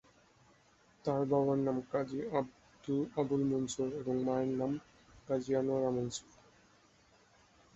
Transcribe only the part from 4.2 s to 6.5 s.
মায়ের নাম কাজী আনোয়ারা মনসুর।